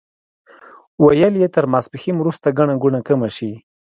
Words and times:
ویل 1.03 1.33
یې 1.41 1.47
تر 1.55 1.65
ماسپښین 1.71 2.15
وروسته 2.19 2.55
ګڼه 2.57 2.75
ګوڼه 2.83 2.99
کمه 3.07 3.29
شي. 3.37 3.51